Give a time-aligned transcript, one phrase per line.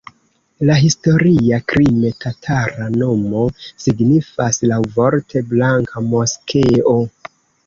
[0.67, 3.43] La historia krime-tatara nomo
[3.85, 6.99] signifas laŭvorte "blanka moskeo".